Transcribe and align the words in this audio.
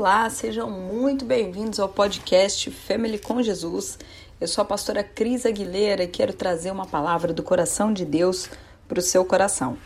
Olá, 0.00 0.30
sejam 0.30 0.70
muito 0.70 1.26
bem-vindos 1.26 1.78
ao 1.78 1.86
podcast 1.86 2.70
Family 2.70 3.18
com 3.18 3.42
Jesus. 3.42 3.98
Eu 4.40 4.48
sou 4.48 4.62
a 4.62 4.64
pastora 4.64 5.04
Cris 5.04 5.44
Aguilera 5.44 6.04
e 6.04 6.08
quero 6.08 6.32
trazer 6.32 6.70
uma 6.70 6.86
palavra 6.86 7.34
do 7.34 7.42
coração 7.42 7.92
de 7.92 8.06
Deus 8.06 8.48
para 8.88 8.98
o 8.98 9.02
seu 9.02 9.26
coração. 9.26 9.76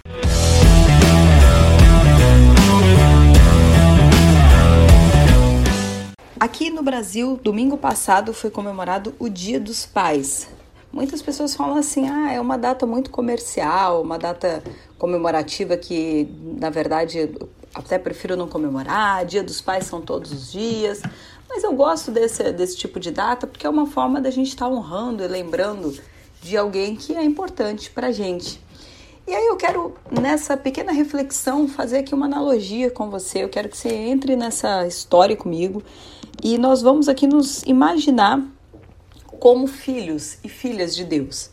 Aqui 6.39 6.71
no 6.71 6.85
Brasil, 6.85 7.37
domingo 7.43 7.77
passado 7.77 8.33
foi 8.33 8.51
comemorado 8.51 9.17
o 9.19 9.29
Dia 9.29 9.59
dos 9.59 9.85
Pais. 9.85 10.49
Muitas 10.93 11.21
pessoas 11.23 11.57
falam 11.57 11.77
assim: 11.77 12.09
ah, 12.09 12.33
é 12.33 12.41
uma 12.41 12.57
data 12.57 12.87
muito 12.87 13.11
comercial, 13.11 14.01
uma 14.01 14.17
data 14.17 14.63
comemorativa 14.97 15.77
que, 15.77 16.29
na 16.57 16.71
verdade, 16.71 17.35
até 17.75 17.99
prefiro 17.99 18.37
não 18.37 18.49
comemorar. 18.49 19.25
Dia 19.25 19.43
dos 19.43 19.61
Pais 19.61 19.87
são 19.87 20.01
todos 20.01 20.33
os 20.33 20.53
dias. 20.53 21.03
Mas 21.49 21.63
eu 21.65 21.73
gosto 21.73 22.11
desse, 22.11 22.53
desse 22.53 22.77
tipo 22.77 22.99
de 22.99 23.11
data 23.11 23.47
porque 23.47 23.67
é 23.67 23.71
uma 23.71 23.87
forma 23.87 24.21
da 24.21 24.31
gente 24.31 24.49
estar 24.49 24.67
tá 24.67 24.71
honrando 24.71 25.23
e 25.23 25.29
lembrando 25.29 25.95
de 26.43 26.57
alguém 26.57 26.97
que 26.97 27.15
é 27.15 27.23
importante 27.23 27.91
para 27.91 28.13
gente. 28.13 28.61
E 29.27 29.33
aí 29.33 29.47
eu 29.47 29.57
quero, 29.57 29.95
nessa 30.11 30.55
pequena 30.55 30.93
reflexão, 30.93 31.67
fazer 31.67 31.99
aqui 31.99 32.15
uma 32.15 32.27
analogia 32.27 32.91
com 32.91 33.09
você. 33.09 33.43
Eu 33.43 33.49
quero 33.49 33.71
que 33.71 33.77
você 33.77 33.89
entre 33.89 34.37
nessa 34.37 34.87
história 34.87 35.35
comigo 35.35 35.83
e 36.43 36.59
nós 36.59 36.83
vamos 36.83 37.09
aqui 37.09 37.27
nos 37.27 37.63
imaginar 37.63 38.43
como 39.39 39.67
filhos 39.67 40.37
e 40.45 40.49
filhas 40.49 40.95
de 40.95 41.05
Deus. 41.05 41.51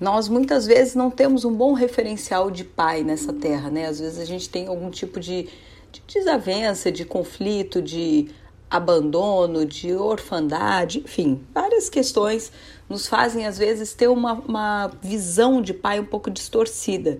Nós 0.00 0.28
muitas 0.28 0.66
vezes 0.66 0.94
não 0.94 1.10
temos 1.10 1.44
um 1.44 1.52
bom 1.52 1.72
referencial 1.72 2.50
de 2.50 2.64
pai 2.64 3.02
nessa 3.02 3.32
terra, 3.32 3.70
né? 3.70 3.86
Às 3.86 3.98
vezes 3.98 4.18
a 4.18 4.24
gente 4.24 4.48
tem 4.48 4.68
algum 4.68 4.90
tipo 4.90 5.18
de, 5.18 5.48
de 5.90 6.02
desavença, 6.06 6.92
de 6.92 7.04
conflito, 7.04 7.82
de 7.82 8.28
abandono, 8.70 9.64
de 9.64 9.92
orfandade, 9.94 11.00
enfim, 11.00 11.40
várias 11.54 11.88
questões 11.88 12.52
nos 12.88 13.06
fazem 13.06 13.46
às 13.46 13.56
vezes 13.56 13.94
ter 13.94 14.08
uma, 14.08 14.34
uma 14.34 14.90
visão 15.02 15.62
de 15.62 15.72
pai 15.72 15.98
um 15.98 16.04
pouco 16.04 16.30
distorcida. 16.30 17.18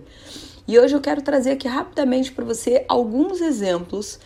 E 0.67 0.77
hoje 0.77 0.95
eu 0.95 1.01
quero 1.01 1.21
trazer 1.21 1.51
aqui 1.51 1.67
rapidamente 1.67 2.31
para 2.31 2.45
você 2.45 2.85
alguns 2.87 3.41
exemplos 3.41 4.19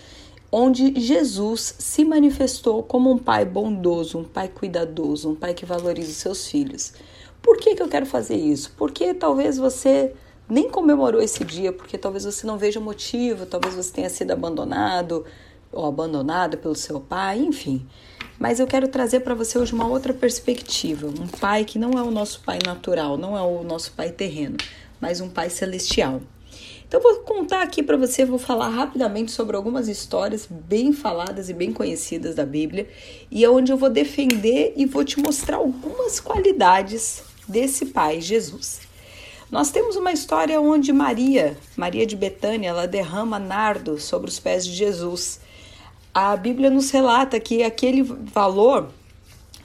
onde 0.51 0.99
Jesus 0.99 1.75
se 1.79 2.05
manifestou 2.05 2.83
como 2.83 3.09
um 3.09 3.17
pai 3.17 3.45
bondoso, 3.45 4.19
um 4.19 4.23
pai 4.23 4.49
cuidadoso, 4.49 5.31
um 5.31 5.35
pai 5.35 5.53
que 5.53 5.65
valoriza 5.65 6.11
os 6.11 6.17
seus 6.17 6.47
filhos. 6.47 6.93
Por 7.43 7.57
que, 7.57 7.75
que 7.75 7.83
eu 7.83 7.89
quero 7.89 8.05
fazer 8.05 8.37
isso? 8.37 8.73
Porque 8.77 9.13
talvez 9.13 9.57
você 9.57 10.13
nem 10.49 10.69
comemorou 10.69 11.21
esse 11.21 11.43
dia, 11.43 11.73
porque 11.73 11.97
talvez 11.97 12.23
você 12.23 12.47
não 12.47 12.57
veja 12.57 12.79
motivo, 12.79 13.45
talvez 13.45 13.75
você 13.75 13.91
tenha 13.91 14.09
sido 14.09 14.31
abandonado 14.31 15.25
ou 15.69 15.85
abandonada 15.85 16.55
pelo 16.55 16.73
seu 16.73 17.01
pai, 17.01 17.39
enfim. 17.39 17.85
Mas 18.39 18.61
eu 18.61 18.65
quero 18.65 18.87
trazer 18.87 19.19
para 19.19 19.35
você 19.35 19.59
hoje 19.59 19.73
uma 19.73 19.87
outra 19.87 20.13
perspectiva, 20.13 21.07
um 21.07 21.27
pai 21.27 21.65
que 21.65 21.77
não 21.77 21.91
é 21.91 22.01
o 22.01 22.09
nosso 22.09 22.41
pai 22.41 22.59
natural, 22.65 23.17
não 23.17 23.37
é 23.37 23.41
o 23.41 23.61
nosso 23.61 23.91
pai 23.91 24.09
terreno, 24.09 24.55
mas 25.01 25.19
um 25.19 25.29
pai 25.29 25.49
celestial. 25.49 26.21
Então 26.87 27.01
vou 27.01 27.15
contar 27.21 27.61
aqui 27.61 27.83
para 27.83 27.97
você, 27.97 28.23
vou 28.23 28.39
falar 28.39 28.69
rapidamente 28.69 29.31
sobre 29.31 29.57
algumas 29.57 29.89
histórias 29.89 30.47
bem 30.49 30.93
faladas 30.93 31.49
e 31.49 31.53
bem 31.53 31.73
conhecidas 31.73 32.35
da 32.35 32.45
Bíblia 32.45 32.87
e 33.29 33.43
é 33.43 33.49
onde 33.49 33.71
eu 33.71 33.77
vou 33.77 33.89
defender 33.89 34.73
e 34.77 34.85
vou 34.85 35.03
te 35.03 35.19
mostrar 35.19 35.57
algumas 35.57 36.19
qualidades 36.19 37.32
desse 37.47 37.87
pai 37.87 38.21
Jesus. 38.21 38.81
Nós 39.51 39.69
temos 39.69 39.95
uma 39.95 40.11
história 40.11 40.59
onde 40.59 40.91
Maria, 40.91 41.55
Maria 41.77 42.05
de 42.05 42.15
Betânia, 42.15 42.69
ela 42.69 42.87
derrama 42.87 43.37
nardo 43.37 43.99
sobre 43.99 44.29
os 44.29 44.39
pés 44.39 44.65
de 44.65 44.73
Jesus. 44.73 45.39
A 46.13 46.35
Bíblia 46.35 46.69
nos 46.69 46.89
relata 46.89 47.39
que 47.39 47.61
aquele 47.61 48.01
valor 48.01 48.89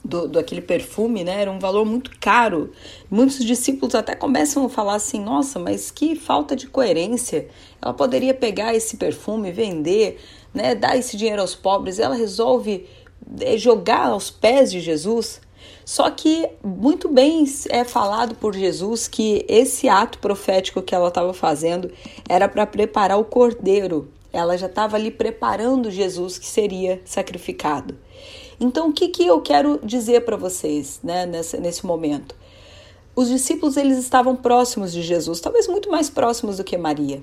do, 0.04 0.28
do 0.28 0.38
aquele 0.38 0.60
perfume, 0.60 1.24
né? 1.24 1.42
Era 1.42 1.50
um 1.50 1.58
valor 1.58 1.84
muito 1.84 2.10
caro. 2.20 2.72
Muitos 3.10 3.44
discípulos 3.44 3.94
até 3.94 4.14
começam 4.14 4.64
a 4.64 4.68
falar 4.68 4.94
assim: 4.94 5.20
nossa, 5.20 5.58
mas 5.58 5.90
que 5.90 6.14
falta 6.16 6.56
de 6.56 6.66
coerência. 6.66 7.48
Ela 7.80 7.94
poderia 7.94 8.34
pegar 8.34 8.74
esse 8.74 8.96
perfume, 8.96 9.52
vender, 9.52 10.20
né? 10.52 10.74
Dar 10.74 10.96
esse 10.96 11.16
dinheiro 11.16 11.42
aos 11.42 11.54
pobres. 11.54 11.98
Ela 11.98 12.14
resolve 12.14 12.86
eh, 13.40 13.56
jogar 13.58 14.08
aos 14.08 14.30
pés 14.30 14.70
de 14.70 14.80
Jesus. 14.80 15.40
Só 15.84 16.10
que 16.10 16.48
muito 16.62 17.08
bem 17.08 17.44
é 17.70 17.84
falado 17.84 18.34
por 18.34 18.54
Jesus 18.54 19.08
que 19.08 19.44
esse 19.48 19.88
ato 19.88 20.18
profético 20.18 20.82
que 20.82 20.94
ela 20.94 21.08
estava 21.08 21.32
fazendo 21.32 21.90
era 22.28 22.48
para 22.48 22.66
preparar 22.66 23.18
o 23.18 23.24
cordeiro. 23.24 24.08
Ela 24.32 24.56
já 24.58 24.66
estava 24.66 24.96
ali 24.96 25.10
preparando 25.10 25.90
Jesus 25.90 26.38
que 26.38 26.46
seria 26.46 27.00
sacrificado. 27.04 27.96
Então, 28.60 28.88
o 28.88 28.92
que, 28.92 29.08
que 29.08 29.26
eu 29.26 29.40
quero 29.40 29.80
dizer 29.82 30.24
para 30.24 30.36
vocês 30.36 31.00
né, 31.02 31.24
nesse, 31.24 31.58
nesse 31.58 31.86
momento? 31.86 32.34
Os 33.14 33.28
discípulos 33.28 33.76
eles 33.76 33.98
estavam 33.98 34.36
próximos 34.36 34.92
de 34.92 35.02
Jesus, 35.02 35.40
talvez 35.40 35.66
muito 35.66 35.90
mais 35.90 36.10
próximos 36.10 36.58
do 36.58 36.64
que 36.64 36.76
Maria. 36.76 37.22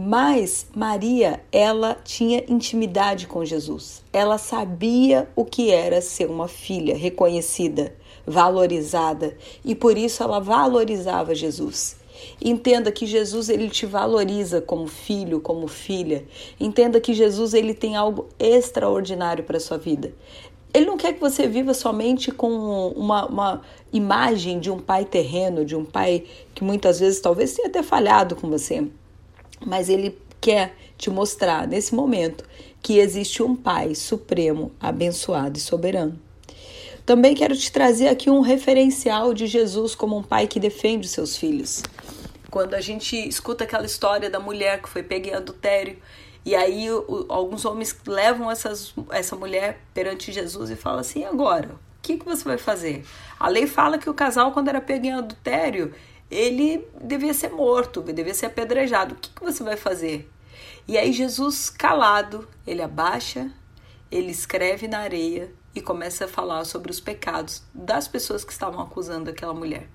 Mas 0.00 0.64
Maria, 0.76 1.40
ela 1.50 1.96
tinha 2.04 2.44
intimidade 2.46 3.26
com 3.26 3.44
Jesus. 3.44 4.00
Ela 4.12 4.38
sabia 4.38 5.28
o 5.34 5.44
que 5.44 5.72
era 5.72 6.00
ser 6.00 6.30
uma 6.30 6.46
filha 6.46 6.96
reconhecida, 6.96 7.92
valorizada, 8.24 9.36
e 9.64 9.74
por 9.74 9.98
isso 9.98 10.22
ela 10.22 10.38
valorizava 10.38 11.34
Jesus. 11.34 11.96
Entenda 12.40 12.92
que 12.92 13.06
Jesus 13.06 13.48
ele 13.48 13.68
te 13.68 13.86
valoriza 13.86 14.60
como 14.60 14.86
filho, 14.86 15.40
como 15.40 15.66
filha. 15.66 16.24
Entenda 16.60 17.00
que 17.00 17.12
Jesus 17.12 17.52
ele 17.52 17.74
tem 17.74 17.96
algo 17.96 18.28
extraordinário 18.38 19.42
para 19.42 19.58
sua 19.58 19.78
vida. 19.78 20.14
Ele 20.72 20.86
não 20.86 20.96
quer 20.96 21.14
que 21.14 21.20
você 21.20 21.48
viva 21.48 21.74
somente 21.74 22.30
com 22.30 22.92
uma, 22.94 23.26
uma, 23.26 23.62
imagem 23.92 24.60
de 24.60 24.70
um 24.70 24.78
pai 24.78 25.04
terreno, 25.04 25.64
de 25.64 25.74
um 25.74 25.84
pai 25.84 26.24
que 26.54 26.62
muitas 26.62 27.00
vezes 27.00 27.20
talvez 27.20 27.54
tenha 27.54 27.66
até 27.66 27.82
falhado 27.82 28.36
com 28.36 28.48
você, 28.48 28.86
mas 29.64 29.88
ele 29.88 30.18
quer 30.40 30.74
te 30.96 31.10
mostrar 31.10 31.66
nesse 31.66 31.94
momento 31.94 32.44
que 32.82 32.98
existe 32.98 33.42
um 33.42 33.56
pai 33.56 33.94
supremo, 33.94 34.72
abençoado 34.80 35.58
e 35.58 35.60
soberano. 35.60 36.18
Também 37.04 37.34
quero 37.34 37.56
te 37.56 37.72
trazer 37.72 38.08
aqui 38.08 38.28
um 38.28 38.40
referencial 38.40 39.32
de 39.32 39.46
Jesus 39.46 39.94
como 39.94 40.16
um 40.16 40.22
pai 40.22 40.46
que 40.46 40.60
defende 40.60 41.08
seus 41.08 41.36
filhos. 41.36 41.82
Quando 42.50 42.74
a 42.74 42.80
gente 42.80 43.16
escuta 43.16 43.64
aquela 43.64 43.86
história 43.86 44.28
da 44.28 44.38
mulher 44.38 44.82
que 44.82 44.88
foi 44.88 45.02
pega 45.02 45.30
em 45.30 45.34
adultério 45.34 45.98
e 46.44 46.54
aí 46.54 46.90
o, 46.90 47.26
alguns 47.28 47.64
homens 47.64 47.96
levam 48.06 48.50
essas, 48.50 48.94
essa 49.10 49.36
mulher 49.36 49.80
perante 49.92 50.32
Jesus 50.32 50.70
e 50.70 50.76
falam 50.76 51.00
assim: 51.00 51.24
agora, 51.24 51.68
o 51.68 52.02
que, 52.02 52.16
que 52.16 52.24
você 52.24 52.44
vai 52.44 52.58
fazer? 52.58 53.04
A 53.38 53.48
lei 53.48 53.66
fala 53.66 53.98
que 53.98 54.08
o 54.08 54.14
casal, 54.14 54.52
quando 54.52 54.68
era 54.68 54.80
pego 54.80 55.06
em 55.06 55.12
adultério, 55.12 55.94
ele 56.30 56.86
devia 57.02 57.32
ser 57.32 57.50
morto, 57.50 58.02
devia 58.02 58.34
ser 58.34 58.46
apedrejado. 58.46 59.14
O 59.14 59.18
que, 59.18 59.30
que 59.30 59.42
você 59.42 59.62
vai 59.62 59.76
fazer? 59.76 60.30
E 60.86 60.96
aí 60.96 61.12
Jesus, 61.12 61.70
calado, 61.70 62.48
ele 62.66 62.82
abaixa, 62.82 63.50
ele 64.10 64.30
escreve 64.30 64.88
na 64.88 65.00
areia 65.00 65.52
e 65.74 65.80
começa 65.80 66.24
a 66.24 66.28
falar 66.28 66.64
sobre 66.64 66.90
os 66.90 67.00
pecados 67.00 67.62
das 67.74 68.08
pessoas 68.08 68.44
que 68.44 68.52
estavam 68.52 68.80
acusando 68.80 69.30
aquela 69.30 69.54
mulher. 69.54 69.88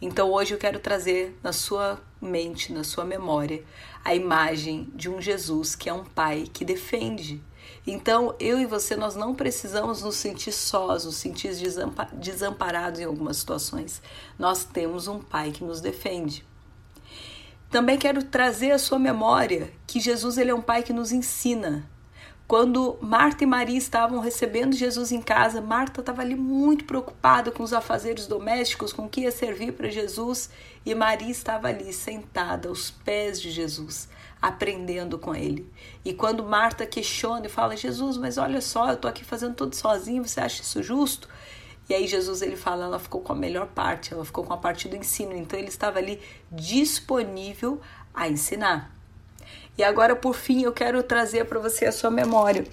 Então 0.00 0.30
hoje 0.30 0.54
eu 0.54 0.58
quero 0.58 0.78
trazer 0.78 1.36
na 1.42 1.52
sua 1.52 2.00
mente, 2.20 2.72
na 2.72 2.84
sua 2.84 3.04
memória, 3.04 3.64
a 4.04 4.14
imagem 4.14 4.88
de 4.94 5.08
um 5.08 5.20
Jesus 5.20 5.74
que 5.74 5.88
é 5.88 5.92
um 5.92 6.04
pai 6.04 6.48
que 6.52 6.64
defende. 6.64 7.42
Então, 7.86 8.34
eu 8.40 8.58
e 8.58 8.66
você, 8.66 8.96
nós 8.96 9.14
não 9.14 9.34
precisamos 9.34 10.02
nos 10.02 10.16
sentir 10.16 10.52
sós, 10.52 11.04
nos 11.04 11.16
sentir 11.16 11.52
desamparados 12.14 13.00
em 13.00 13.04
algumas 13.04 13.36
situações. 13.36 14.00
Nós 14.38 14.64
temos 14.64 15.06
um 15.06 15.20
pai 15.20 15.52
que 15.52 15.62
nos 15.62 15.80
defende. 15.80 16.44
Também 17.70 17.98
quero 17.98 18.22
trazer 18.22 18.70
à 18.70 18.78
sua 18.78 18.98
memória 18.98 19.72
que 19.86 20.00
Jesus 20.00 20.38
ele 20.38 20.50
é 20.50 20.54
um 20.54 20.62
pai 20.62 20.82
que 20.82 20.92
nos 20.92 21.12
ensina. 21.12 21.90
Quando 22.46 22.98
Marta 23.00 23.42
e 23.42 23.46
Maria 23.46 23.78
estavam 23.78 24.20
recebendo 24.20 24.76
Jesus 24.76 25.10
em 25.10 25.22
casa, 25.22 25.62
Marta 25.62 26.00
estava 26.00 26.20
ali 26.20 26.34
muito 26.34 26.84
preocupada 26.84 27.50
com 27.50 27.62
os 27.62 27.72
afazeres 27.72 28.26
domésticos, 28.26 28.92
com 28.92 29.06
o 29.06 29.08
que 29.08 29.22
ia 29.22 29.32
servir 29.32 29.72
para 29.72 29.88
Jesus, 29.88 30.50
e 30.84 30.94
Maria 30.94 31.30
estava 31.30 31.68
ali 31.68 31.90
sentada 31.90 32.68
aos 32.68 32.90
pés 32.90 33.40
de 33.40 33.50
Jesus, 33.50 34.10
aprendendo 34.42 35.18
com 35.18 35.34
ele. 35.34 35.72
E 36.04 36.12
quando 36.12 36.44
Marta 36.44 36.86
questiona 36.86 37.46
e 37.46 37.48
fala: 37.48 37.78
"Jesus, 37.78 38.18
mas 38.18 38.36
olha 38.36 38.60
só, 38.60 38.88
eu 38.88 38.94
estou 38.94 39.08
aqui 39.08 39.24
fazendo 39.24 39.54
tudo 39.54 39.74
sozinho, 39.74 40.22
você 40.22 40.40
acha 40.40 40.60
isso 40.60 40.82
justo?" 40.82 41.28
E 41.88 41.94
aí 41.94 42.06
Jesus 42.06 42.40
ele 42.40 42.56
fala, 42.56 42.86
ela 42.86 42.98
ficou 42.98 43.20
com 43.20 43.32
a 43.32 43.36
melhor 43.36 43.66
parte, 43.66 44.14
ela 44.14 44.24
ficou 44.24 44.42
com 44.42 44.54
a 44.54 44.56
parte 44.56 44.88
do 44.88 44.96
ensino, 44.96 45.36
então 45.36 45.58
ele 45.58 45.68
estava 45.68 45.98
ali 45.98 46.18
disponível 46.50 47.78
a 48.14 48.26
ensinar. 48.26 48.93
E 49.76 49.82
agora, 49.82 50.14
por 50.14 50.34
fim, 50.34 50.62
eu 50.62 50.72
quero 50.72 51.02
trazer 51.02 51.46
para 51.46 51.58
você 51.58 51.86
a 51.86 51.92
sua 51.92 52.10
memória. 52.10 52.64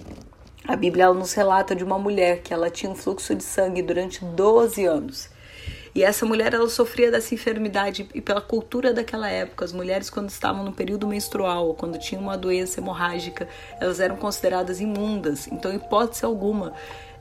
A 0.66 0.76
Bíblia 0.76 1.12
nos 1.12 1.32
relata 1.32 1.74
de 1.74 1.82
uma 1.82 1.98
mulher 1.98 2.42
que 2.42 2.54
ela 2.54 2.70
tinha 2.70 2.90
um 2.90 2.94
fluxo 2.94 3.34
de 3.34 3.42
sangue 3.42 3.82
durante 3.82 4.24
12 4.24 4.84
anos. 4.84 5.28
E 5.94 6.04
essa 6.04 6.24
mulher 6.24 6.54
ela 6.54 6.68
sofria 6.68 7.10
dessa 7.10 7.34
enfermidade 7.34 8.08
e 8.14 8.20
pela 8.20 8.40
cultura 8.40 8.94
daquela 8.94 9.28
época, 9.28 9.64
as 9.64 9.72
mulheres 9.72 10.08
quando 10.08 10.30
estavam 10.30 10.64
no 10.64 10.72
período 10.72 11.06
menstrual 11.08 11.66
ou 11.66 11.74
quando 11.74 11.98
tinham 11.98 12.22
uma 12.22 12.38
doença 12.38 12.80
hemorrágica, 12.80 13.48
elas 13.80 13.98
eram 13.98 14.16
consideradas 14.16 14.80
imundas. 14.80 15.48
Então, 15.48 15.74
hipótese 15.74 16.24
alguma, 16.24 16.72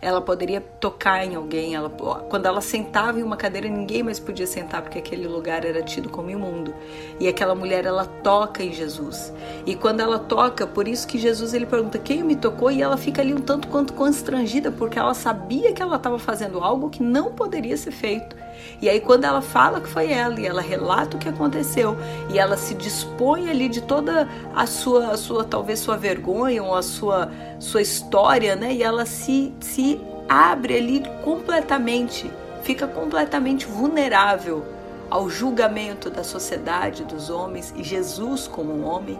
ela 0.02 0.20
poderia 0.20 0.60
tocar 0.80 1.26
em 1.26 1.36
alguém. 1.36 1.76
Ela, 1.76 1.90
quando 1.90 2.46
ela 2.48 2.60
sentava 2.60 3.20
em 3.20 3.24
uma 3.24 3.38
cadeira, 3.38 3.70
ninguém 3.70 4.02
mais 4.02 4.20
podia 4.20 4.48
sentar 4.48 4.82
porque 4.82 4.98
aquele 4.98 5.28
lugar 5.28 5.64
era 5.64 5.84
tido 5.84 6.10
como 6.10 6.32
imundo. 6.32 6.74
E 7.20 7.28
aquela 7.28 7.54
mulher, 7.54 7.86
ela 7.86 8.06
toca 8.06 8.64
em 8.64 8.74
Jesus. 8.74 9.32
E 9.66 9.76
quando 9.76 10.00
ela 10.00 10.18
toca, 10.18 10.66
por 10.66 10.88
isso 10.88 11.08
que 11.08 11.20
Jesus 11.20 11.54
ele 11.54 11.68
pergunta 11.68 12.00
quem 12.00 12.24
me 12.24 12.36
tocou 12.36 12.72
e 12.72 12.82
ela 12.82 12.98
fica 12.98 13.22
ali 13.22 13.34
um 13.34 13.42
tanto 13.42 13.68
quanto 13.68 13.94
constrangida 13.94 14.72
porque 14.72 14.98
ela 14.98 15.14
sabia 15.14 15.72
que 15.72 15.82
ela 15.82 15.98
estava 15.98 16.18
fazendo 16.18 16.60
algo 16.60 16.90
que 16.90 17.04
não 17.04 17.32
poderia 17.34 17.78
ser 17.78 17.92
feito. 17.92 18.36
E 18.82 18.90
aí 18.90 19.00
quando 19.00 19.26
ela 19.26 19.42
fala 19.42 19.80
que 19.80 19.88
foi 19.88 20.12
ela 20.12 20.40
e 20.40 20.46
ela 20.46 20.62
relata 20.62 21.16
o 21.16 21.20
que 21.20 21.30
aconteceu 21.30 21.96
e 22.30 22.40
ela 22.40 22.58
se 22.58 22.74
dispõe 22.74 23.50
ali 23.50 23.70
de 23.70 23.82
toda 23.82 24.28
a 24.56 24.66
sua, 24.66 25.12
a 25.12 25.18
sua 25.18 25.44
talvez 25.44 25.80
sua 25.80 25.98
vergonha 25.98 26.64
ou 26.64 26.76
a 26.76 26.82
sua 26.82 27.30
sua 27.60 27.82
história, 27.82 28.56
né? 28.56 28.74
E 28.74 28.82
ela 28.82 29.06
se 29.06 29.54
se 29.60 29.91
abre 30.32 30.78
ali 30.78 31.04
completamente, 31.26 32.32
fica 32.64 32.88
completamente 32.88 33.66
vulnerável 33.66 34.66
ao 35.10 35.30
julgamento 35.30 36.10
da 36.10 36.24
sociedade, 36.24 37.04
dos 37.04 37.30
homens 37.30 37.74
e 37.76 37.84
Jesus 37.84 38.48
como 38.48 38.74
um 38.74 38.86
homem, 38.86 39.20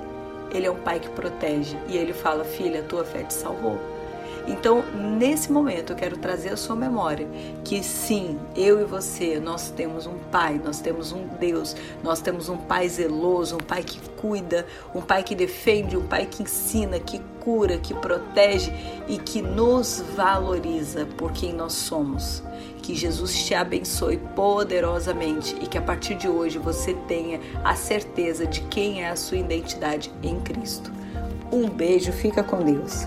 ele 0.54 0.68
é 0.68 0.72
um 0.72 0.78
pai 0.78 1.02
que 1.02 1.10
protege 1.10 1.78
e 1.90 1.98
ele 1.98 2.14
fala: 2.14 2.46
"Filha, 2.46 2.82
tua 2.84 3.04
fé 3.04 3.24
te 3.24 3.34
salvou". 3.34 3.78
Então, 4.48 4.84
nesse 4.94 5.52
momento, 5.52 5.94
eu 5.94 5.96
quero 5.96 6.18
trazer 6.18 6.50
a 6.50 6.58
sua 6.58 6.76
memória 6.76 7.28
que 7.64 7.84
sim, 7.84 8.40
eu 8.56 8.82
e 8.82 8.84
você, 8.84 9.40
nós 9.40 9.70
temos 9.70 10.08
um 10.08 10.18
Pai, 10.32 10.60
nós 10.64 10.80
temos 10.80 11.12
um 11.12 11.28
Deus, 11.40 11.76
nós 12.04 12.22
temos 12.22 12.50
um 12.50 12.58
Pai 12.58 12.90
zeloso, 12.90 13.56
um 13.56 13.60
Pai 13.60 13.84
que 13.84 14.00
cuida, 14.18 14.66
um 14.96 15.02
Pai 15.02 15.24
que 15.24 15.36
defende, 15.36 15.96
um 15.96 16.08
Pai 16.08 16.26
que 16.26 16.44
ensina, 16.44 17.00
que 17.00 17.20
cura, 17.40 17.78
que 17.78 17.94
protege 17.94 18.72
e 19.08 19.18
que 19.18 19.42
nos 19.42 20.04
valoriza 20.16 21.06
por 21.18 21.32
quem 21.32 21.54
nós 21.54 21.74
somos. 21.74 22.44
Que 22.82 22.96
Jesus 22.96 23.46
te 23.46 23.54
abençoe 23.54 24.18
poderosamente 24.18 25.56
e 25.62 25.68
que 25.68 25.78
a 25.78 25.82
partir 25.82 26.16
de 26.16 26.28
hoje 26.28 26.58
você 26.58 26.96
tenha 27.08 27.40
a 27.64 27.76
certeza 27.76 28.48
de 28.48 28.62
quem 28.62 29.04
é 29.04 29.10
a 29.10 29.16
sua 29.16 29.38
identidade 29.38 30.12
em 30.24 30.40
Cristo. 30.40 30.92
Um 31.52 31.70
beijo, 31.70 32.12
fica 32.12 32.44
com 32.44 32.64
Deus. 32.64 33.06